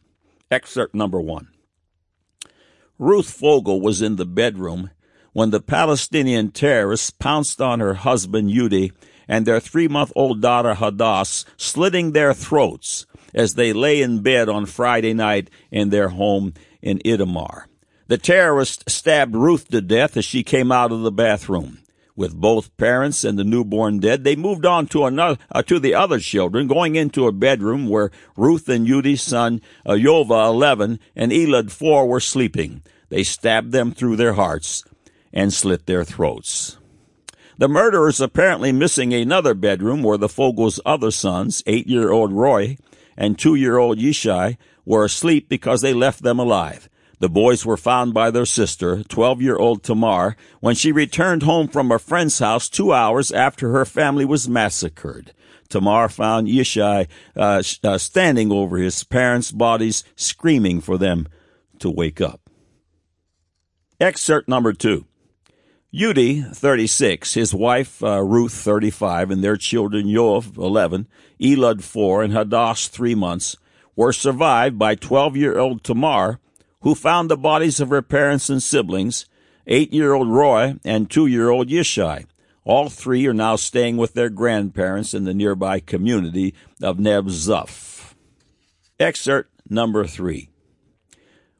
Excerpt 0.50 0.94
number 0.94 1.20
one. 1.20 1.49
Ruth 2.99 3.30
Fogel 3.30 3.80
was 3.80 4.02
in 4.02 4.16
the 4.16 4.26
bedroom 4.26 4.90
when 5.32 5.50
the 5.50 5.61
Palestinian 5.61 6.50
terrorists 6.50 7.11
pounced 7.11 7.61
on 7.61 7.80
her 7.80 7.94
husband 7.94 8.50
Yudi 8.50 8.92
and 9.28 9.47
their 9.47 9.61
three 9.61 9.87
month 9.87 10.12
old 10.16 10.40
daughter 10.40 10.75
Hadass, 10.75 11.44
slitting 11.56 12.12
their 12.12 12.35
throats 12.35 13.06
as 13.35 13.54
they 13.54 13.73
lay 13.73 14.00
in 14.00 14.23
bed 14.23 14.49
on 14.49 14.66
Friday 14.66 15.14
night 15.14 15.50
in 15.70 15.90
their 15.90 16.08
home 16.08 16.54
in 16.82 16.99
Itamar. 17.00 17.64
The 18.08 18.18
terrorist 18.18 18.88
stabbed 18.88 19.37
Ruth 19.37 19.68
to 19.68 19.82
death 19.82 20.16
as 20.16 20.25
she 20.25 20.42
came 20.42 20.73
out 20.73 20.92
of 20.92 21.02
the 21.02 21.12
bathroom. 21.12 21.78
With 22.16 22.35
both 22.35 22.76
parents 22.76 23.23
and 23.23 23.38
the 23.38 23.44
newborn 23.44 24.00
dead, 24.00 24.25
they 24.25 24.35
moved 24.35 24.66
on 24.66 24.87
to 24.88 25.04
another 25.04 25.38
uh, 25.52 25.62
to 25.62 25.78
the 25.78 25.94
other 25.94 26.18
children, 26.18 26.66
going 26.66 26.97
into 26.97 27.28
a 27.28 27.32
bedroom 27.32 27.87
where 27.87 28.11
Ruth 28.37 28.68
and 28.68 28.88
Yudi's 28.88 29.23
son, 29.23 29.61
uh, 29.88 29.92
Yova, 29.92 30.49
11, 30.49 30.99
and 31.14 31.30
Elad, 31.30 31.70
4, 31.70 32.08
were 32.08 32.18
sleeping. 32.18 32.82
They 33.08 33.23
stabbed 33.23 33.70
them 33.70 33.92
through 33.92 34.16
their 34.16 34.32
hearts 34.32 34.82
and 35.32 35.52
slit 35.52 35.87
their 35.87 36.02
throats. 36.02 36.77
The 37.58 37.66
murderers 37.68 38.20
apparently 38.20 38.70
missing 38.70 39.12
another 39.12 39.52
bedroom 39.52 40.04
where 40.04 40.16
the 40.16 40.28
Fogel's 40.28 40.78
other 40.86 41.10
sons, 41.10 41.60
eight-year-old 41.66 42.32
Roy 42.32 42.78
and 43.16 43.36
two-year-old 43.36 43.98
Yishai, 43.98 44.56
were 44.84 45.04
asleep 45.04 45.48
because 45.48 45.80
they 45.80 45.92
left 45.92 46.22
them 46.22 46.38
alive. 46.38 46.88
The 47.18 47.28
boys 47.28 47.66
were 47.66 47.76
found 47.76 48.14
by 48.14 48.30
their 48.30 48.46
sister, 48.46 49.02
12 49.02 49.42
year 49.42 49.56
old 49.56 49.82
Tamar, 49.82 50.36
when 50.60 50.76
she 50.76 50.92
returned 50.92 51.42
home 51.42 51.66
from 51.66 51.90
a 51.90 51.98
friend's 51.98 52.38
house 52.38 52.68
two 52.68 52.92
hours 52.92 53.32
after 53.32 53.72
her 53.72 53.84
family 53.84 54.24
was 54.24 54.48
massacred. 54.48 55.32
Tamar 55.68 56.08
found 56.08 56.46
Yishai 56.46 57.08
uh, 57.34 57.62
uh, 57.82 57.98
standing 57.98 58.52
over 58.52 58.76
his 58.76 59.02
parents' 59.02 59.50
bodies, 59.50 60.04
screaming 60.14 60.80
for 60.80 60.96
them 60.96 61.26
to 61.80 61.90
wake 61.90 62.20
up. 62.20 62.48
Excerpt 63.98 64.48
number 64.48 64.72
two. 64.72 65.07
Udi, 65.95 66.54
36, 66.54 67.33
his 67.33 67.54
wife 67.54 68.02
uh, 68.02 68.23
Ruth, 68.23 68.52
35, 68.52 69.30
and 69.30 69.42
their 69.42 69.57
children 69.57 70.07
Yoav, 70.07 70.59
11, 70.59 71.09
Elad, 71.40 71.83
4, 71.83 72.25
and 72.25 72.35
Hadash, 72.35 72.88
3 72.88 73.14
months, 73.14 73.57
were 73.97 74.12
survived 74.12 74.78
by 74.78 74.95
12 74.95 75.35
year 75.38 75.59
old 75.59 75.83
Tamar, 75.83 76.40
who 76.83 76.95
found 76.95 77.30
the 77.30 77.38
bodies 77.38 77.80
of 77.80 77.88
her 77.88 78.02
parents 78.02 78.50
and 78.50 78.62
siblings, 78.62 79.25
8 79.66 79.90
year 79.90 80.12
old 80.12 80.28
Roy, 80.28 80.75
and 80.85 81.11
2 81.11 81.26
year 81.26 81.49
old 81.49 81.68
Yishai. 81.68 82.26
All 82.64 82.90
three 82.90 83.26
are 83.26 83.33
now 83.33 83.57
staying 83.57 83.97
with 83.97 84.12
their 84.12 84.28
grandparents 84.28 85.14
in 85.14 85.25
the 85.25 85.33
nearby 85.33 85.80
community 85.80 86.54
of 86.83 86.99
Neve 86.99 87.25
Tzuf. 87.25 88.12
Excerpt 89.00 89.50
number 89.71 90.07
3. 90.07 90.50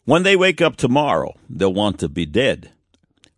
When 0.05 0.23
they 0.23 0.37
wake 0.37 0.61
up 0.61 0.77
tomorrow, 0.77 1.35
they'll 1.49 1.73
want 1.73 1.99
to 2.01 2.11
be 2.11 2.27
dead. 2.27 2.73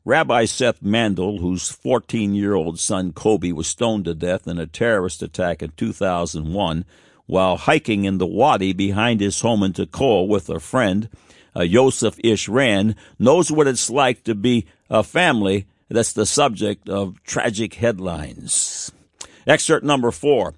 Rabbi 0.04 0.46
Seth 0.46 0.82
Mandell, 0.82 1.40
whose 1.40 1.68
14 1.68 2.34
year 2.34 2.54
old 2.54 2.78
son 2.80 3.12
Koby 3.12 3.52
was 3.52 3.66
stoned 3.66 4.06
to 4.06 4.14
death 4.14 4.48
in 4.48 4.58
a 4.58 4.66
terrorist 4.66 5.22
attack 5.22 5.62
in 5.62 5.72
2001 5.76 6.86
while 7.26 7.56
hiking 7.58 8.06
in 8.06 8.18
the 8.18 8.26
wadi 8.26 8.72
behind 8.72 9.20
his 9.20 9.40
home 9.40 9.62
in 9.62 9.72
Tekoa 9.72 10.26
with 10.26 10.48
a 10.48 10.58
friend, 10.58 11.08
uh, 11.54 11.62
Yosef 11.62 12.16
Ishran, 12.18 12.96
knows 13.18 13.52
what 13.52 13.68
it's 13.68 13.90
like 13.90 14.24
to 14.24 14.34
be 14.34 14.66
a 14.88 15.02
family 15.02 15.66
that's 15.88 16.12
the 16.12 16.26
subject 16.26 16.88
of 16.88 17.22
tragic 17.22 17.74
headlines. 17.74 18.90
Excerpt 19.46 19.84
number 19.84 20.10
four. 20.10 20.54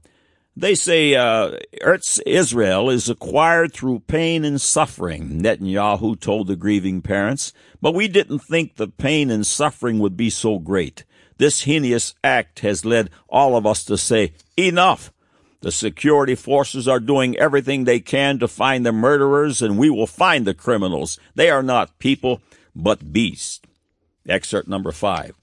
They 0.55 0.75
say 0.75 1.15
uh, 1.15 1.59
Eretz 1.81 2.21
Israel 2.27 2.91
is 2.91 3.09
acquired 3.09 3.73
through 3.73 4.01
pain 4.01 4.45
and 4.45 4.61
suffering, 4.61 5.41
Netanyahu 5.41 6.21
told 6.21 6.47
the 6.47 6.57
grieving 6.57 7.01
parents. 7.01 7.55
But 7.81 7.95
we 7.95 8.07
didn't 8.07 8.41
think 8.41 8.77
the 8.77 8.89
pain 8.89 9.31
and 9.31 9.47
suffering 9.47 9.99
would 9.99 10.17
be 10.17 10.29
so 10.29 10.59
great. 10.59 11.05
This 11.39 11.63
heinous 11.63 12.15
act 12.23 12.61
has 12.61 12.85
led 12.85 13.09
all 13.31 13.57
of 13.57 13.67
us 13.67 13.83
to 13.87 13.97
say, 13.97 14.35
enough. 14.57 15.11
The 15.63 15.73
security 15.73 16.35
forces 16.35 16.87
are 16.87 17.01
doing 17.01 17.37
everything 17.39 17.85
they 17.85 18.01
can 18.01 18.39
to 18.41 18.49
find 18.49 18.85
the 18.85 18.93
murderers, 18.93 19.63
and 19.63 19.79
we 19.79 19.89
will 19.89 20.07
find 20.07 20.47
the 20.47 20.55
criminals. 20.55 21.19
They 21.35 21.49
are 21.49 21.63
not 21.63 21.99
people, 21.99 22.43
but 22.77 23.13
beasts. 23.13 23.61
Excerpt 24.29 24.69
number 24.69 24.93
five. 24.93 25.35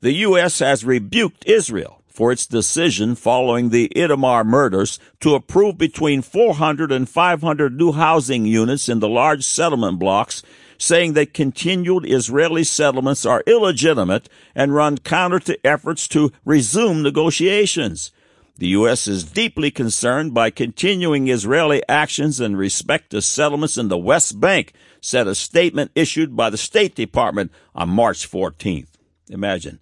The 0.00 0.12
U.S. 0.12 0.58
has 0.58 0.84
rebuked 0.84 1.46
Israel 1.46 1.99
for 2.10 2.32
its 2.32 2.46
decision 2.46 3.14
following 3.14 3.70
the 3.70 3.90
Itamar 3.96 4.44
murders 4.44 4.98
to 5.20 5.34
approve 5.34 5.78
between 5.78 6.22
400 6.22 6.92
and 6.92 7.08
500 7.08 7.76
new 7.76 7.92
housing 7.92 8.44
units 8.44 8.88
in 8.88 8.98
the 8.98 9.08
large 9.08 9.44
settlement 9.44 9.98
blocks, 9.98 10.42
saying 10.76 11.12
that 11.12 11.34
continued 11.34 12.04
Israeli 12.10 12.64
settlements 12.64 13.24
are 13.24 13.44
illegitimate 13.46 14.28
and 14.54 14.74
run 14.74 14.98
counter 14.98 15.38
to 15.40 15.66
efforts 15.66 16.08
to 16.08 16.32
resume 16.44 17.02
negotiations. 17.02 18.10
The 18.56 18.68
U.S. 18.68 19.08
is 19.08 19.24
deeply 19.24 19.70
concerned 19.70 20.34
by 20.34 20.50
continuing 20.50 21.28
Israeli 21.28 21.82
actions 21.88 22.40
in 22.40 22.56
respect 22.56 23.10
to 23.10 23.22
settlements 23.22 23.78
in 23.78 23.88
the 23.88 23.96
West 23.96 24.38
Bank, 24.38 24.74
said 25.00 25.26
a 25.26 25.34
statement 25.34 25.92
issued 25.94 26.36
by 26.36 26.50
the 26.50 26.58
State 26.58 26.94
Department 26.94 27.52
on 27.74 27.88
March 27.88 28.30
14th. 28.30 28.88
Imagine, 29.30 29.80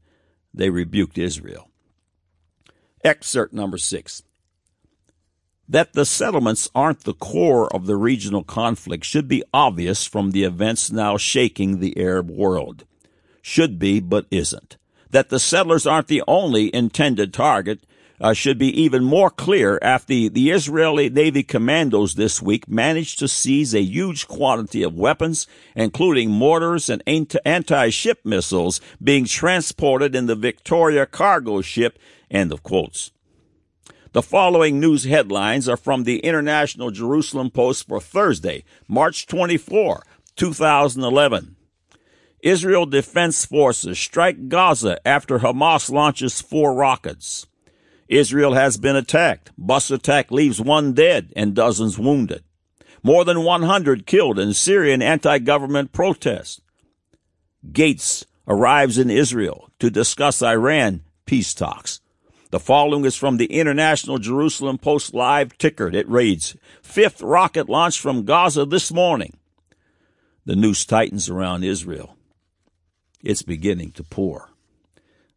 they 0.54 0.70
rebuked 0.70 1.18
Israel. 1.18 1.67
Excerpt 3.08 3.54
number 3.54 3.78
six. 3.78 4.22
That 5.66 5.94
the 5.94 6.04
settlements 6.04 6.68
aren't 6.74 7.04
the 7.04 7.14
core 7.14 7.74
of 7.74 7.86
the 7.86 7.96
regional 7.96 8.44
conflict 8.44 9.02
should 9.02 9.26
be 9.26 9.42
obvious 9.52 10.04
from 10.04 10.32
the 10.32 10.44
events 10.44 10.92
now 10.92 11.16
shaking 11.16 11.80
the 11.80 11.98
Arab 11.98 12.30
world. 12.30 12.84
Should 13.40 13.78
be, 13.78 13.98
but 14.00 14.26
isn't. 14.30 14.76
That 15.10 15.30
the 15.30 15.40
settlers 15.40 15.86
aren't 15.86 16.08
the 16.08 16.22
only 16.28 16.74
intended 16.74 17.32
target 17.32 17.80
uh, 18.20 18.32
should 18.32 18.58
be 18.58 18.80
even 18.80 19.04
more 19.04 19.30
clear 19.30 19.78
after 19.82 20.08
the, 20.08 20.28
the 20.28 20.50
Israeli 20.50 21.08
Navy 21.08 21.42
commandos 21.42 22.14
this 22.14 22.42
week 22.42 22.68
managed 22.68 23.18
to 23.18 23.28
seize 23.28 23.74
a 23.74 23.82
huge 23.82 24.26
quantity 24.28 24.82
of 24.82 24.94
weapons, 24.94 25.46
including 25.74 26.30
mortars 26.30 26.88
and 26.88 27.02
anti-ship 27.06 28.20
missiles 28.24 28.80
being 29.02 29.24
transported 29.24 30.14
in 30.14 30.26
the 30.26 30.34
Victoria 30.34 31.06
cargo 31.06 31.60
ship, 31.60 31.98
end 32.30 32.52
of 32.52 32.62
quotes. 32.62 33.10
The 34.12 34.22
following 34.22 34.80
news 34.80 35.04
headlines 35.04 35.68
are 35.68 35.76
from 35.76 36.04
the 36.04 36.20
International 36.20 36.90
Jerusalem 36.90 37.50
Post 37.50 37.86
for 37.86 38.00
Thursday, 38.00 38.64
March 38.88 39.26
24, 39.26 40.02
2011. 40.34 41.56
Israel 42.40 42.86
Defense 42.86 43.44
Forces 43.44 43.98
strike 43.98 44.48
Gaza 44.48 44.98
after 45.06 45.40
Hamas 45.40 45.90
launches 45.90 46.40
four 46.40 46.72
rockets. 46.72 47.46
Israel 48.08 48.54
has 48.54 48.78
been 48.78 48.96
attacked. 48.96 49.50
Bus 49.58 49.90
attack 49.90 50.30
leaves 50.30 50.60
one 50.60 50.92
dead 50.92 51.32
and 51.36 51.54
dozens 51.54 51.98
wounded. 51.98 52.42
More 53.02 53.24
than 53.24 53.44
100 53.44 54.06
killed 54.06 54.38
in 54.38 54.54
Syrian 54.54 55.02
anti-government 55.02 55.92
protests. 55.92 56.60
Gates 57.72 58.24
arrives 58.46 58.98
in 58.98 59.10
Israel 59.10 59.70
to 59.78 59.90
discuss 59.90 60.42
Iran 60.42 61.02
peace 61.26 61.52
talks. 61.52 62.00
The 62.50 62.58
following 62.58 63.04
is 63.04 63.14
from 63.14 63.36
the 63.36 63.52
International 63.52 64.18
Jerusalem 64.18 64.78
Post 64.78 65.12
live 65.12 65.58
ticker. 65.58 65.88
It 65.88 66.08
reads, 66.08 66.56
Fifth 66.80 67.20
rocket 67.20 67.68
launched 67.68 68.00
from 68.00 68.24
Gaza 68.24 68.64
this 68.64 68.90
morning. 68.90 69.36
The 70.46 70.56
noose 70.56 70.86
tightens 70.86 71.28
around 71.28 71.62
Israel. 71.62 72.16
It's 73.22 73.42
beginning 73.42 73.92
to 73.92 74.02
pour. 74.02 74.48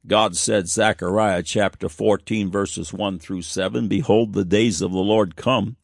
God 0.07 0.35
said, 0.35 0.67
Zechariah 0.67 1.43
chapter 1.43 1.87
14, 1.87 2.49
verses 2.49 2.91
1 2.91 3.19
through 3.19 3.43
7, 3.43 3.87
Behold, 3.87 4.33
the 4.33 4.43
days 4.43 4.81
of 4.81 4.91
the 4.91 4.97
Lord 4.97 5.35
come, 5.35 5.75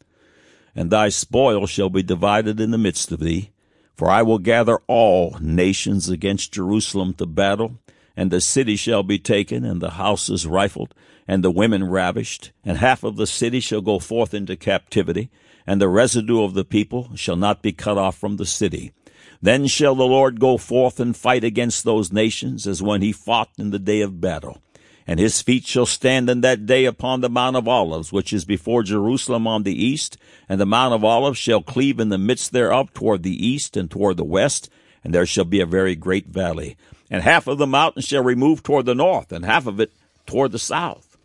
and 0.75 0.89
thy 0.89 1.09
spoil 1.09 1.67
shall 1.67 1.89
be 1.89 2.01
divided 2.01 2.59
in 2.59 2.71
the 2.71 2.77
midst 2.79 3.11
of 3.11 3.19
thee. 3.19 3.51
For 3.95 4.09
I 4.09 4.21
will 4.21 4.39
gather 4.39 4.79
all 4.87 5.37
nations 5.39 6.09
against 6.09 6.53
Jerusalem 6.53 7.13
to 7.15 7.25
battle, 7.25 7.79
and 8.15 8.31
the 8.31 8.41
city 8.41 8.75
shall 8.75 9.03
be 9.03 9.19
taken, 9.19 9.63
and 9.63 9.81
the 9.81 9.91
houses 9.91 10.47
rifled, 10.47 10.93
and 11.27 11.43
the 11.43 11.51
women 11.51 11.89
ravished, 11.89 12.51
and 12.63 12.77
half 12.77 13.03
of 13.03 13.17
the 13.17 13.27
city 13.27 13.59
shall 13.59 13.81
go 13.81 13.99
forth 13.99 14.33
into 14.33 14.55
captivity, 14.55 15.29
and 15.65 15.79
the 15.79 15.89
residue 15.89 16.43
of 16.43 16.53
the 16.53 16.65
people 16.65 17.11
shall 17.15 17.35
not 17.35 17.61
be 17.61 17.71
cut 17.71 17.97
off 17.97 18.17
from 18.17 18.37
the 18.37 18.45
city. 18.45 18.93
Then 19.41 19.67
shall 19.67 19.95
the 19.95 20.05
Lord 20.05 20.39
go 20.39 20.57
forth 20.57 20.99
and 20.99 21.15
fight 21.15 21.43
against 21.43 21.83
those 21.83 22.11
nations 22.11 22.65
as 22.65 22.81
when 22.81 23.01
he 23.01 23.11
fought 23.11 23.49
in 23.57 23.69
the 23.69 23.79
day 23.79 24.01
of 24.01 24.19
battle. 24.21 24.61
And 25.05 25.19
his 25.19 25.41
feet 25.41 25.65
shall 25.65 25.85
stand 25.85 26.29
in 26.29 26.41
that 26.41 26.65
day 26.65 26.83
upon 26.83 27.21
the 27.21 27.29
Mount 27.29 27.55
of 27.55 27.67
Olives, 27.67 28.11
which 28.11 28.33
is 28.33 28.43
before 28.43 28.83
Jerusalem 28.83 29.47
on 29.47 29.63
the 29.63 29.85
east, 29.85 30.17
and 30.49 30.59
the 30.59 30.65
Mount 30.65 30.93
of 30.93 31.05
Olives 31.05 31.37
shall 31.37 31.61
cleave 31.61 31.99
in 31.99 32.09
the 32.09 32.17
midst 32.17 32.51
thereof 32.51 32.93
toward 32.93 33.23
the 33.23 33.47
east 33.47 33.77
and 33.77 33.89
toward 33.89 34.17
the 34.17 34.25
west, 34.25 34.69
and 35.03 35.13
there 35.13 35.25
shall 35.25 35.45
be 35.45 35.61
a 35.61 35.65
very 35.65 35.95
great 35.95 36.27
valley. 36.27 36.75
And 37.09 37.23
half 37.23 37.47
of 37.47 37.57
the 37.57 37.67
mountain 37.67 38.01
shall 38.01 38.23
remove 38.23 38.63
toward 38.63 38.85
the 38.85 38.95
north, 38.95 39.31
and 39.31 39.45
half 39.45 39.65
of 39.65 39.79
it 39.79 39.93
toward 40.25 40.51
the 40.51 40.59
south. 40.59 41.17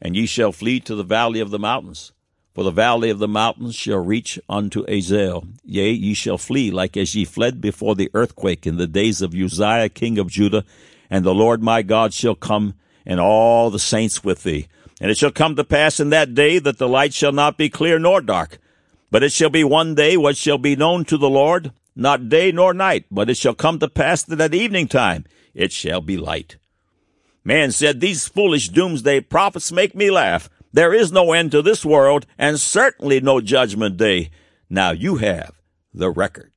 And 0.00 0.16
ye 0.16 0.24
shall 0.24 0.52
flee 0.52 0.80
to 0.80 0.94
the 0.94 1.02
valley 1.02 1.40
of 1.40 1.50
the 1.50 1.58
mountains, 1.58 2.12
for 2.56 2.64
the 2.64 2.70
valley 2.70 3.10
of 3.10 3.18
the 3.18 3.28
mountains 3.28 3.74
shall 3.74 3.98
reach 3.98 4.40
unto 4.48 4.82
Azal. 4.86 5.46
Yea, 5.62 5.90
ye 5.90 6.14
shall 6.14 6.38
flee 6.38 6.70
like 6.70 6.96
as 6.96 7.14
ye 7.14 7.26
fled 7.26 7.60
before 7.60 7.94
the 7.94 8.10
earthquake 8.14 8.66
in 8.66 8.78
the 8.78 8.86
days 8.86 9.20
of 9.20 9.34
Uzziah 9.34 9.90
king 9.90 10.16
of 10.18 10.30
Judah. 10.30 10.64
And 11.10 11.22
the 11.22 11.34
Lord 11.34 11.62
my 11.62 11.82
God 11.82 12.14
shall 12.14 12.34
come, 12.34 12.72
and 13.04 13.20
all 13.20 13.68
the 13.68 13.78
saints 13.78 14.24
with 14.24 14.42
thee. 14.42 14.68
And 15.02 15.10
it 15.10 15.18
shall 15.18 15.32
come 15.32 15.54
to 15.56 15.64
pass 15.64 16.00
in 16.00 16.08
that 16.08 16.32
day 16.32 16.58
that 16.58 16.78
the 16.78 16.88
light 16.88 17.12
shall 17.12 17.30
not 17.30 17.58
be 17.58 17.68
clear 17.68 17.98
nor 17.98 18.22
dark. 18.22 18.56
But 19.10 19.22
it 19.22 19.32
shall 19.32 19.50
be 19.50 19.62
one 19.62 19.94
day 19.94 20.16
what 20.16 20.38
shall 20.38 20.56
be 20.56 20.76
known 20.76 21.04
to 21.04 21.18
the 21.18 21.28
Lord, 21.28 21.72
not 21.94 22.30
day 22.30 22.52
nor 22.52 22.72
night. 22.72 23.04
But 23.10 23.28
it 23.28 23.36
shall 23.36 23.54
come 23.54 23.78
to 23.80 23.88
pass 23.88 24.22
that 24.22 24.40
at 24.40 24.54
evening 24.54 24.88
time 24.88 25.26
it 25.52 25.72
shall 25.72 26.00
be 26.00 26.16
light. 26.16 26.56
Man 27.44 27.70
said, 27.70 28.00
These 28.00 28.26
foolish 28.26 28.70
doomsday 28.70 29.20
prophets 29.20 29.70
make 29.70 29.94
me 29.94 30.10
laugh. 30.10 30.48
There 30.76 30.92
is 30.92 31.10
no 31.10 31.32
end 31.32 31.52
to 31.52 31.62
this 31.62 31.86
world 31.86 32.26
and 32.36 32.60
certainly 32.60 33.18
no 33.18 33.40
judgment 33.40 33.96
day. 33.96 34.28
Now 34.68 34.90
you 34.90 35.16
have 35.16 35.52
the 35.94 36.10
record. 36.10 36.52